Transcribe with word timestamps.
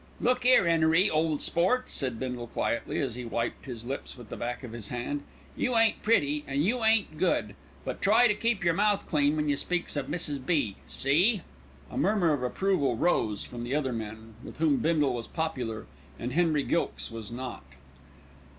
"Look 0.19 0.47
'ere, 0.47 0.65
'Enery, 0.67 1.11
ole 1.11 1.37
sport," 1.37 1.91
said 1.91 2.19
Bindle 2.19 2.47
quietly, 2.47 2.97
as 2.99 3.13
he 3.13 3.23
wiped 3.23 3.67
his 3.67 3.85
lips 3.85 4.17
with 4.17 4.29
the 4.29 4.35
back 4.35 4.63
of 4.63 4.71
his 4.71 4.87
hand, 4.87 5.21
"you 5.55 5.77
ain't 5.77 6.01
pretty, 6.01 6.43
an' 6.47 6.63
you 6.63 6.83
ain't 6.83 7.19
good; 7.19 7.53
but 7.85 8.01
try 8.01 8.23
an' 8.25 8.35
keep 8.37 8.63
yer 8.63 8.73
mouth 8.73 9.05
clean 9.05 9.35
when 9.35 9.47
you 9.47 9.55
speaks 9.57 9.95
of 9.95 10.07
Mrs. 10.07 10.43
B. 10.43 10.75
See?" 10.87 11.43
A 11.91 11.97
murmur 11.99 12.33
of 12.33 12.41
approval 12.41 12.95
rose 12.97 13.43
from 13.43 13.61
the 13.63 13.75
other 13.75 13.93
men, 13.93 14.33
with 14.43 14.57
whom 14.57 14.77
Bindle 14.77 15.13
was 15.13 15.27
popular 15.27 15.85
and 16.17 16.33
Henry 16.33 16.63
Gilkes 16.63 17.11
was 17.11 17.31
not. 17.31 17.63